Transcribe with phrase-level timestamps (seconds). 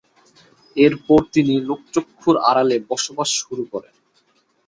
[0.77, 3.95] এরপর তিনি লোকচক্ষুর আড়ালে বসবাস শুরু করেন।